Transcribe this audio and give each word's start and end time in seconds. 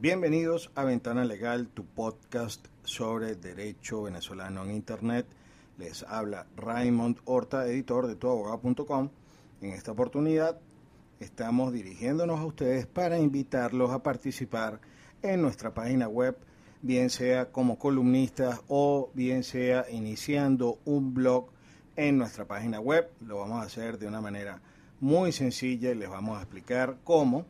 Bienvenidos 0.00 0.72
a 0.74 0.82
Ventana 0.82 1.24
Legal, 1.24 1.68
tu 1.68 1.84
podcast 1.86 2.66
sobre 2.82 3.36
derecho 3.36 4.02
venezolano 4.02 4.64
en 4.64 4.72
Internet. 4.72 5.24
Les 5.78 6.02
habla 6.02 6.46
Raymond 6.56 7.18
Horta, 7.24 7.64
editor 7.68 8.08
de 8.08 8.16
tuabogado.com. 8.16 9.08
En 9.62 9.70
esta 9.70 9.92
oportunidad 9.92 10.58
estamos 11.20 11.72
dirigiéndonos 11.72 12.40
a 12.40 12.44
ustedes 12.44 12.86
para 12.86 13.20
invitarlos 13.20 13.92
a 13.92 14.02
participar 14.02 14.80
en 15.22 15.40
nuestra 15.40 15.72
página 15.72 16.08
web, 16.08 16.36
bien 16.82 17.08
sea 17.08 17.52
como 17.52 17.78
columnistas 17.78 18.62
o 18.66 19.10
bien 19.14 19.44
sea 19.44 19.86
iniciando 19.88 20.80
un 20.84 21.14
blog 21.14 21.50
en 21.94 22.18
nuestra 22.18 22.46
página 22.46 22.80
web. 22.80 23.08
Lo 23.24 23.38
vamos 23.38 23.62
a 23.62 23.66
hacer 23.66 23.98
de 23.98 24.08
una 24.08 24.20
manera 24.20 24.60
muy 25.00 25.30
sencilla 25.30 25.92
y 25.92 25.94
les 25.94 26.10
vamos 26.10 26.36
a 26.36 26.42
explicar 26.42 26.96
cómo. 27.04 27.46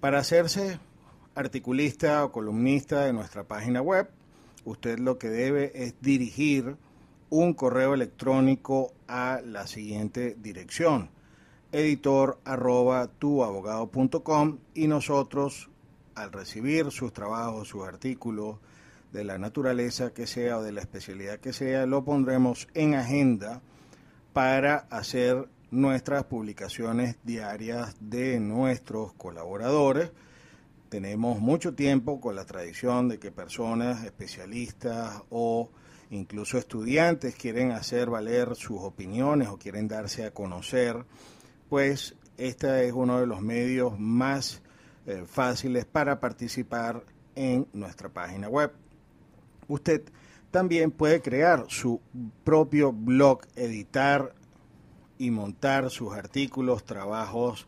Para 0.00 0.18
hacerse 0.18 0.80
articulista 1.34 2.24
o 2.24 2.32
columnista 2.32 3.04
de 3.04 3.12
nuestra 3.12 3.44
página 3.44 3.80
web, 3.80 4.08
usted 4.64 4.98
lo 4.98 5.18
que 5.18 5.28
debe 5.28 5.72
es 5.74 5.94
dirigir 6.00 6.76
un 7.30 7.54
correo 7.54 7.94
electrónico 7.94 8.92
a 9.08 9.40
la 9.44 9.66
siguiente 9.66 10.36
dirección 10.38 11.10
editor 11.72 12.38
arroba 12.44 13.08
tuabogado.com 13.08 14.58
y 14.74 14.86
nosotros 14.86 15.70
al 16.14 16.30
recibir 16.30 16.90
sus 16.90 17.14
trabajos, 17.14 17.68
sus 17.68 17.84
artículos 17.84 18.58
de 19.10 19.24
la 19.24 19.38
naturaleza 19.38 20.12
que 20.12 20.26
sea 20.26 20.58
o 20.58 20.62
de 20.62 20.72
la 20.72 20.82
especialidad 20.82 21.40
que 21.40 21.54
sea, 21.54 21.86
lo 21.86 22.04
pondremos 22.04 22.68
en 22.74 22.94
agenda 22.94 23.62
para 24.34 24.86
hacer 24.90 25.48
nuestras 25.70 26.24
publicaciones 26.24 27.16
diarias 27.24 27.96
de 28.00 28.38
nuestros 28.38 29.14
colaboradores 29.14 30.12
tenemos 30.92 31.40
mucho 31.40 31.72
tiempo 31.72 32.20
con 32.20 32.36
la 32.36 32.44
tradición 32.44 33.08
de 33.08 33.18
que 33.18 33.32
personas 33.32 34.04
especialistas 34.04 35.22
o 35.30 35.70
incluso 36.10 36.58
estudiantes 36.58 37.34
quieren 37.34 37.72
hacer 37.72 38.10
valer 38.10 38.54
sus 38.56 38.78
opiniones 38.82 39.48
o 39.48 39.56
quieren 39.56 39.88
darse 39.88 40.26
a 40.26 40.34
conocer, 40.34 41.06
pues 41.70 42.14
este 42.36 42.86
es 42.86 42.92
uno 42.92 43.20
de 43.20 43.26
los 43.26 43.40
medios 43.40 43.98
más 43.98 44.60
eh, 45.06 45.24
fáciles 45.26 45.86
para 45.86 46.20
participar 46.20 47.06
en 47.36 47.66
nuestra 47.72 48.10
página 48.10 48.50
web. 48.50 48.70
Usted 49.68 50.02
también 50.50 50.90
puede 50.90 51.22
crear 51.22 51.64
su 51.68 52.02
propio 52.44 52.92
blog, 52.92 53.46
editar 53.56 54.34
y 55.16 55.30
montar 55.30 55.88
sus 55.88 56.12
artículos, 56.12 56.84
trabajos, 56.84 57.66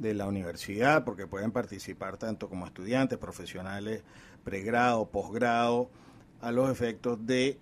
de 0.00 0.14
la 0.14 0.26
universidad, 0.26 1.04
porque 1.04 1.26
pueden 1.26 1.52
participar 1.52 2.16
tanto 2.16 2.48
como 2.48 2.66
estudiantes, 2.66 3.18
profesionales, 3.18 4.02
pregrado, 4.42 5.10
posgrado, 5.10 5.90
a 6.40 6.50
los 6.50 6.70
efectos 6.70 7.26
de 7.26 7.58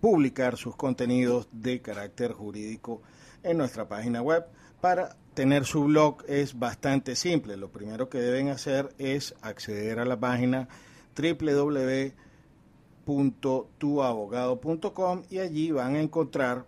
publicar 0.00 0.56
sus 0.56 0.74
contenidos 0.76 1.46
de 1.52 1.82
carácter 1.82 2.32
jurídico 2.32 3.02
en 3.42 3.58
nuestra 3.58 3.86
página 3.86 4.22
web. 4.22 4.46
Para 4.80 5.14
tener 5.34 5.66
su 5.66 5.84
blog 5.84 6.24
es 6.26 6.58
bastante 6.58 7.16
simple. 7.16 7.58
Lo 7.58 7.70
primero 7.70 8.08
que 8.08 8.18
deben 8.18 8.48
hacer 8.48 8.94
es 8.96 9.34
acceder 9.42 9.98
a 9.98 10.06
la 10.06 10.18
página 10.18 10.68
www.tuabogado.com 13.06 15.22
y 15.28 15.38
allí 15.38 15.70
van 15.70 15.96
a 15.96 16.00
encontrar 16.00 16.64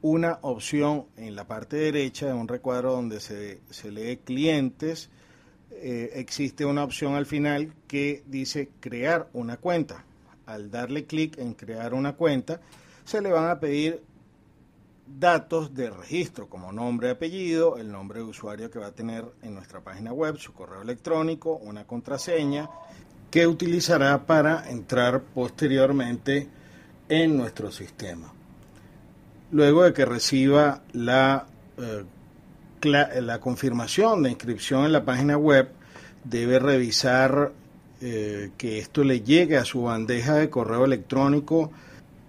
una 0.00 0.38
opción 0.42 1.06
en 1.16 1.34
la 1.34 1.46
parte 1.46 1.76
derecha, 1.76 2.28
en 2.28 2.36
un 2.36 2.48
recuadro 2.48 2.92
donde 2.92 3.20
se, 3.20 3.60
lee 3.90 4.18
clientes, 4.24 5.10
eh, 5.70 6.12
existe 6.14 6.64
una 6.64 6.84
opción 6.84 7.14
al 7.14 7.26
final 7.26 7.72
que 7.86 8.22
dice 8.26 8.70
crear 8.80 9.28
una 9.32 9.56
cuenta. 9.56 10.04
Al 10.46 10.70
darle 10.70 11.04
clic 11.04 11.36
en 11.38 11.54
crear 11.54 11.94
una 11.94 12.14
cuenta, 12.14 12.60
se 13.04 13.20
le 13.20 13.30
van 13.30 13.50
a 13.50 13.60
pedir 13.60 14.02
datos 15.06 15.74
de 15.74 15.90
registro 15.90 16.48
como 16.48 16.72
nombre, 16.72 17.10
apellido, 17.10 17.76
el 17.76 17.90
nombre 17.90 18.20
de 18.20 18.26
usuario 18.26 18.70
que 18.70 18.78
va 18.78 18.86
a 18.86 18.94
tener 18.94 19.24
en 19.42 19.54
nuestra 19.54 19.80
página 19.80 20.12
web, 20.12 20.36
su 20.38 20.52
correo 20.52 20.82
electrónico, 20.82 21.56
una 21.56 21.86
contraseña 21.86 22.70
que 23.30 23.46
utilizará 23.46 24.26
para 24.26 24.70
entrar 24.70 25.22
posteriormente 25.22 26.48
en 27.08 27.36
nuestro 27.36 27.70
sistema 27.70 28.32
luego 29.50 29.84
de 29.84 29.92
que 29.92 30.04
reciba 30.04 30.82
la, 30.92 31.46
eh, 31.78 32.04
la 32.82 33.40
confirmación 33.40 34.22
de 34.22 34.30
inscripción 34.30 34.84
en 34.84 34.92
la 34.92 35.04
página 35.04 35.36
web, 35.36 35.70
debe 36.24 36.58
revisar 36.58 37.52
eh, 38.00 38.50
que 38.56 38.78
esto 38.78 39.02
le 39.02 39.22
llegue 39.22 39.56
a 39.56 39.64
su 39.64 39.82
bandeja 39.82 40.34
de 40.34 40.50
correo 40.50 40.84
electrónico 40.84 41.72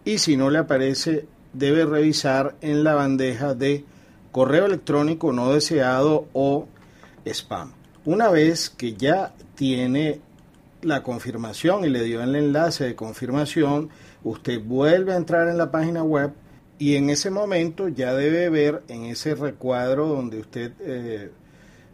y 0.04 0.18
si 0.18 0.36
no 0.36 0.50
le 0.50 0.60
aparece, 0.60 1.28
debe 1.54 1.86
revisar 1.86 2.56
en 2.62 2.84
la 2.84 2.96
bandeja 2.96 3.54
de 3.54 3.86
correo 4.32 4.66
electrónico 4.66 5.32
no 5.32 5.54
deseado 5.54 6.28
o 6.34 6.68
spam. 7.26 7.74
Una 8.06 8.30
vez 8.30 8.70
que 8.70 8.94
ya 8.94 9.34
tiene 9.56 10.22
la 10.82 11.04
confirmación 11.04 11.86
y 11.86 11.90
le 11.90 12.04
dio 12.04 12.24
el 12.24 12.36
enlace 12.36 12.86
de 12.86 12.96
confirmación, 12.96 13.90
usted 14.24 14.64
vuelve 14.64 15.14
a 15.14 15.18
entrar 15.18 15.50
en 15.50 15.58
la 15.58 15.70
página 15.70 16.04
web 16.04 16.32
y 16.80 16.96
en 16.96 17.10
ese 17.10 17.30
momento 17.30 17.90
ya 17.90 18.14
debe 18.14 18.50
ver 18.50 18.84
en 18.88 19.04
ese 19.04 19.36
recuadro 19.36 20.08
donde 20.08 20.40
usted, 20.40 20.72
eh, 20.80 21.30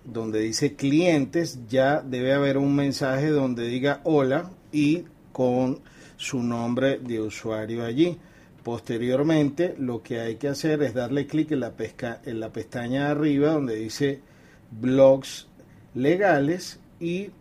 donde 0.05 0.41
dice 0.41 0.75
clientes, 0.75 1.59
ya 1.67 2.01
debe 2.01 2.33
haber 2.33 2.59
un 2.59 2.75
mensaje 2.75 3.29
donde 3.29 3.67
diga 3.67 4.01
hola 4.03 4.51
y 4.71 5.05
con 5.31 5.79
su 6.17 6.43
nombre 6.43 6.99
de 6.99 7.19
usuario 7.19 7.83
allí. 7.83 8.19
Posteriormente, 8.63 9.75
lo 9.79 10.03
que 10.03 10.19
hay 10.19 10.35
que 10.35 10.49
hacer 10.49 10.83
es 10.83 10.93
darle 10.93 11.25
clic 11.25 11.51
en 11.51 11.61
la, 11.61 11.71
pesca, 11.71 12.21
en 12.23 12.39
la 12.39 12.53
pestaña 12.53 13.05
de 13.05 13.11
arriba 13.11 13.53
donde 13.53 13.75
dice 13.75 14.21
blogs 14.69 15.47
legales 15.95 16.79
y 16.99 17.31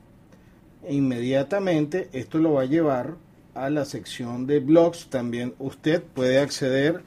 inmediatamente 0.89 2.09
esto 2.13 2.39
lo 2.39 2.55
va 2.55 2.63
a 2.63 2.67
llevar 2.67 3.17
a 3.55 3.69
la 3.69 3.85
sección 3.85 4.47
de 4.47 4.61
blogs. 4.61 5.09
También 5.11 5.55
usted 5.59 6.03
puede 6.03 6.39
acceder 6.39 7.03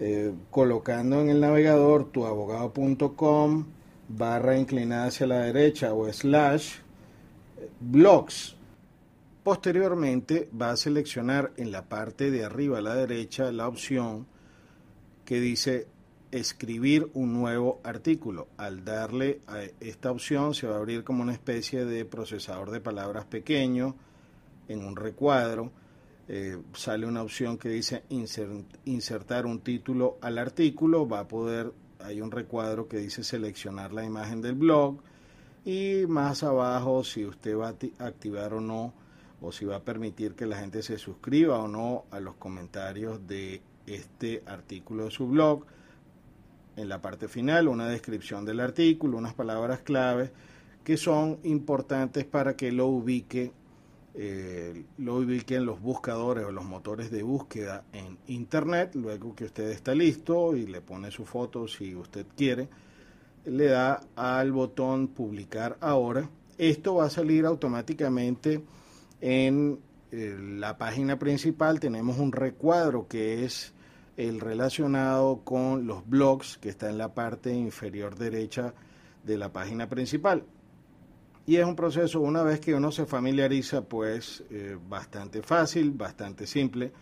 eh, 0.00 0.32
colocando 0.50 1.20
en 1.20 1.30
el 1.30 1.40
navegador 1.40 2.10
tuabogado.com 2.12 3.66
barra 4.08 4.56
inclinada 4.56 5.06
hacia 5.06 5.26
la 5.26 5.40
derecha 5.40 5.92
o 5.92 6.10
slash 6.12 6.76
blogs. 7.80 8.56
Posteriormente 9.42 10.48
va 10.60 10.70
a 10.70 10.76
seleccionar 10.76 11.52
en 11.56 11.72
la 11.72 11.88
parte 11.88 12.30
de 12.30 12.44
arriba 12.44 12.78
a 12.78 12.82
la 12.82 12.94
derecha 12.94 13.50
la 13.52 13.66
opción 13.66 14.26
que 15.24 15.40
dice 15.40 15.86
escribir 16.30 17.10
un 17.14 17.32
nuevo 17.32 17.80
artículo. 17.82 18.48
Al 18.56 18.84
darle 18.84 19.40
a 19.46 19.62
esta 19.80 20.10
opción 20.10 20.54
se 20.54 20.66
va 20.66 20.74
a 20.74 20.78
abrir 20.78 21.04
como 21.04 21.22
una 21.22 21.32
especie 21.32 21.84
de 21.84 22.04
procesador 22.04 22.70
de 22.70 22.80
palabras 22.80 23.24
pequeño 23.24 23.96
en 24.68 24.84
un 24.84 24.96
recuadro 24.96 25.72
eh, 26.30 26.58
sale 26.74 27.06
una 27.06 27.22
opción 27.22 27.56
que 27.56 27.70
dice 27.70 28.04
insertar 28.84 29.46
un 29.46 29.60
título 29.60 30.18
al 30.20 30.36
artículo, 30.36 31.08
va 31.08 31.20
a 31.20 31.28
poder, 31.28 31.72
hay 32.00 32.20
un 32.20 32.30
recuadro 32.30 32.86
que 32.86 32.98
dice 32.98 33.24
seleccionar 33.24 33.94
la 33.94 34.04
imagen 34.04 34.42
del 34.42 34.54
blog 34.54 34.98
y 35.64 36.04
más 36.06 36.42
abajo 36.42 37.02
si 37.02 37.24
usted 37.24 37.56
va 37.56 37.68
a 37.68 38.04
activar 38.04 38.52
o 38.52 38.60
no 38.60 38.92
o 39.40 39.52
si 39.52 39.64
va 39.64 39.76
a 39.76 39.82
permitir 39.82 40.34
que 40.34 40.44
la 40.44 40.58
gente 40.58 40.82
se 40.82 40.98
suscriba 40.98 41.58
o 41.58 41.68
no 41.68 42.04
a 42.10 42.20
los 42.20 42.34
comentarios 42.34 43.26
de 43.26 43.62
este 43.86 44.42
artículo 44.44 45.04
de 45.06 45.10
su 45.10 45.26
blog. 45.28 45.64
En 46.76 46.90
la 46.90 47.00
parte 47.00 47.28
final, 47.28 47.68
una 47.68 47.88
descripción 47.88 48.44
del 48.44 48.60
artículo, 48.60 49.16
unas 49.16 49.34
palabras 49.34 49.80
claves 49.80 50.30
que 50.84 50.96
son 50.98 51.38
importantes 51.42 52.24
para 52.24 52.54
que 52.54 52.70
lo 52.70 52.86
ubique 52.86 53.52
eh, 54.14 54.84
lo 54.98 55.16
ubiquen 55.16 55.64
los 55.64 55.80
buscadores 55.80 56.44
o 56.44 56.50
los 56.50 56.64
motores 56.64 57.10
de 57.10 57.22
búsqueda 57.22 57.84
en 57.92 58.18
internet, 58.26 58.94
luego 58.94 59.34
que 59.34 59.44
usted 59.44 59.68
está 59.70 59.94
listo 59.94 60.56
y 60.56 60.66
le 60.66 60.80
pone 60.80 61.10
su 61.10 61.24
foto 61.24 61.68
si 61.68 61.94
usted 61.94 62.26
quiere, 62.36 62.68
le 63.44 63.66
da 63.66 64.00
al 64.16 64.52
botón 64.52 65.08
publicar 65.08 65.76
ahora. 65.80 66.28
Esto 66.56 66.96
va 66.96 67.06
a 67.06 67.10
salir 67.10 67.46
automáticamente 67.46 68.62
en 69.20 69.78
eh, 70.10 70.36
la 70.38 70.78
página 70.78 71.18
principal. 71.18 71.80
Tenemos 71.80 72.18
un 72.18 72.32
recuadro 72.32 73.06
que 73.06 73.44
es 73.44 73.72
el 74.16 74.40
relacionado 74.40 75.42
con 75.44 75.86
los 75.86 76.08
blogs 76.08 76.58
que 76.58 76.70
está 76.70 76.90
en 76.90 76.98
la 76.98 77.14
parte 77.14 77.54
inferior 77.54 78.16
derecha 78.16 78.74
de 79.22 79.38
la 79.38 79.52
página 79.52 79.88
principal. 79.88 80.44
Y 81.48 81.56
es 81.56 81.64
un 81.64 81.76
proceso, 81.76 82.20
una 82.20 82.42
vez 82.42 82.60
que 82.60 82.74
uno 82.74 82.92
se 82.92 83.06
familiariza, 83.06 83.80
pues 83.80 84.44
eh, 84.50 84.76
bastante 84.86 85.40
fácil, 85.40 85.92
bastante 85.92 86.46
simple, 86.46 86.92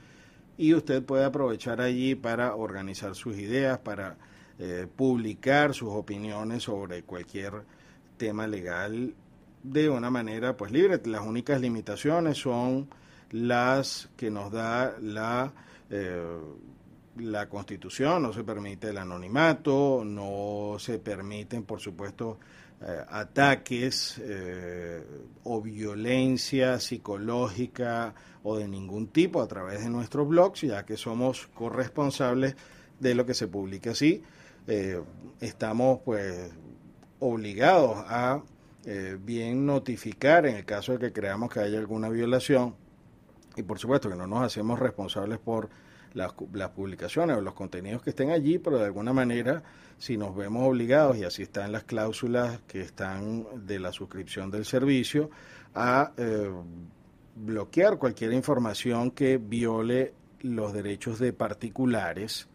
y 0.57 0.73
usted 0.73 1.03
puede 1.03 1.25
aprovechar 1.25 1.81
allí 1.81 2.15
para 2.15 2.55
organizar 2.55 3.17
sus 3.17 3.37
ideas, 3.39 3.81
para 3.81 4.17
eh, 4.61 4.87
publicar 4.95 5.75
sus 5.75 5.89
opiniones 5.89 6.63
sobre 6.63 7.03
cualquier 7.03 7.65
tema 8.19 8.47
legal 8.47 9.17
de 9.65 9.91
una 9.91 10.11
manera 10.11 10.57
pues 10.57 10.71
libre. 10.71 11.01
Las 11.07 11.23
únicas 11.23 11.61
limitaciones 11.61 12.39
son 12.39 12.89
las 13.33 14.09
que 14.17 14.31
nos 14.31 14.53
da 14.53 14.95
la 15.01 15.53
eh, 15.91 16.23
la 17.19 17.49
constitución, 17.49 18.23
no 18.23 18.33
se 18.33 18.45
permite 18.45 18.91
el 18.91 18.99
anonimato, 18.99 20.03
no 20.05 20.77
se 20.79 20.99
permiten, 20.99 21.65
por 21.65 21.81
supuesto, 21.81 22.39
eh, 22.83 23.05
ataques 23.09 24.21
eh, 24.23 25.03
o 25.45 25.63
violencia 25.63 26.79
psicológica 26.79 28.15
o 28.43 28.59
de 28.59 28.69
ningún 28.69 29.09
tipo 29.09 29.41
a 29.41 29.49
través 29.49 29.83
de 29.83 29.89
nuestros 29.89 30.29
blogs, 30.29 30.61
ya 30.61 30.85
que 30.85 30.99
somos 30.99 31.47
corresponsables 31.55 32.55
de 33.01 33.15
lo 33.15 33.25
que 33.25 33.33
se 33.33 33.49
publica 33.49 33.93
así. 33.93 34.23
Eh, 34.67 35.01
estamos 35.41 36.01
pues 36.05 36.51
obligados 37.19 37.97
a 38.09 38.43
bien 39.19 39.67
notificar 39.67 40.47
en 40.47 40.55
el 40.55 40.65
caso 40.65 40.93
de 40.93 40.99
que 40.99 41.13
creamos 41.13 41.51
que 41.51 41.59
haya 41.59 41.77
alguna 41.77 42.09
violación 42.09 42.77
y 43.57 43.65
por 43.65 43.81
supuesto 43.81 44.09
que 44.09 44.15
no 44.15 44.29
nos 44.29 44.45
hacemos 44.45 44.79
responsables 44.79 45.41
por 45.41 45.69
las, 46.17 46.33
publicaciones 46.71 47.37
o 47.37 47.41
los 47.43 47.53
contenidos 47.53 48.03
que 48.03 48.11
estén 48.11 48.31
allí, 48.31 48.59
pero 48.59 48.79
de 48.79 48.87
alguna 48.87 49.13
manera, 49.13 49.63
si 49.99 50.17
nos 50.17 50.35
vemos 50.35 50.67
obligados, 50.67 51.19
y 51.19 51.25
así 51.25 51.43
están 51.43 51.73
las 51.73 51.85
cláusulas 51.85 52.61
que 52.67 52.81
están 52.81 53.67
de 53.67 53.79
la 53.79 53.93
suscripción 53.93 54.51
del 54.51 54.65
servicio, 54.65 55.31
a 55.75 56.13
eh, 56.17 56.51
bloquear 57.35 57.99
cualquier 57.99 58.33
información 58.33 59.11
que 59.11 59.37
viole 59.37 60.15
los 60.41 60.73
derechos 60.73 61.19
de 61.19 61.35
particulares 61.35 62.49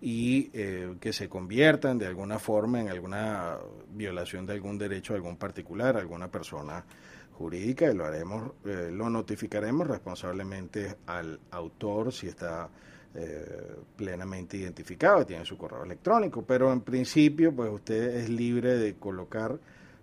y 0.00 0.48
eh, 0.52 0.94
que 1.00 1.12
se 1.12 1.28
conviertan 1.28 1.98
de 1.98 2.06
alguna 2.06 2.38
forma 2.38 2.80
en 2.80 2.90
alguna 2.90 3.56
violación 3.92 4.46
de 4.46 4.52
algún 4.52 4.78
derecho 4.78 5.14
de 5.14 5.18
algún 5.18 5.36
particular, 5.36 5.96
alguna 5.96 6.28
persona 6.28 6.84
jurídica 7.32 7.90
y 7.90 7.94
lo 7.94 8.04
haremos, 8.04 8.52
eh, 8.64 8.90
lo 8.92 9.10
notificaremos 9.10 9.88
responsablemente 9.88 10.96
al 11.06 11.40
autor 11.50 12.12
si 12.12 12.28
está 12.28 12.68
eh, 13.14 13.76
plenamente 13.96 14.56
identificado, 14.56 15.26
tiene 15.26 15.44
su 15.44 15.56
correo 15.56 15.84
electrónico, 15.84 16.42
pero 16.42 16.72
en 16.72 16.80
principio 16.82 17.52
pues 17.54 17.70
usted 17.72 18.16
es 18.16 18.28
libre 18.28 18.76
de 18.76 18.94
colocar 18.94 19.58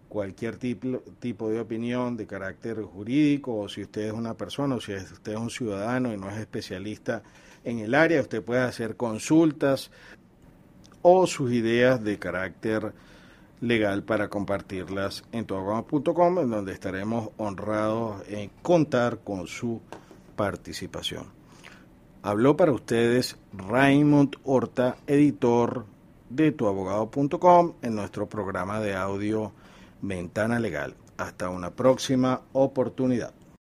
cualquier 0.10 0.58
tipo, 0.58 1.00
tipo 1.20 1.50
de 1.50 1.60
opinión 1.60 2.18
de 2.18 2.28
carácter 2.28 2.82
jurídico 2.82 3.56
o 3.56 3.70
si 3.70 3.82
usted 3.82 4.08
es 4.08 4.14
una 4.14 4.34
persona 4.34 4.76
o 4.76 4.82
si 4.82 4.94
usted 4.94 5.34
es 5.34 5.38
un 5.38 5.50
ciudadano 5.50 6.14
y 6.14 6.18
no 6.18 6.30
es 6.30 6.38
especialista 6.38 7.24
en 7.64 7.80
el 7.80 7.94
área, 7.96 8.22
usted 8.22 8.44
puede 8.44 8.62
hacer 8.62 8.96
consultas 8.96 9.92
o 11.02 11.28
sus 11.28 11.52
ideas 11.52 12.04
de 12.04 12.20
carácter 12.20 12.94
legal 13.62 14.04
para 14.04 14.30
compartirlas 14.30 15.24
en 15.32 15.46
tuabogado.com, 15.46 16.40
en 16.40 16.50
donde 16.50 16.74
estaremos 16.74 17.30
honrados 17.38 18.24
en 18.28 18.50
contar 18.62 19.20
con 19.20 19.48
su 19.48 19.82
participación. 20.36 21.37
Habló 22.24 22.58
para 22.58 22.72
ustedes 22.72 23.38
Raymond 23.54 24.36
Horta, 24.44 24.98
editor 25.06 25.86
de 26.30 26.52
tuabogado.com 26.52 27.74
en 27.82 27.96
nuestro 27.96 28.28
programa 28.28 28.80
de 28.80 28.96
audio 28.96 29.52
Ventana 30.02 30.60
Legal. 30.60 30.96
Hasta 31.18 31.50
una 31.50 31.72
próxima 31.72 32.42
oportunidad. 32.54 33.37